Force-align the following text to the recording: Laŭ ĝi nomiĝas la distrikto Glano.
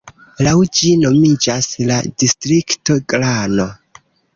Laŭ 0.47 0.53
ĝi 0.79 0.89
nomiĝas 1.01 1.69
la 1.93 2.01
distrikto 2.25 3.01
Glano. 3.15 3.73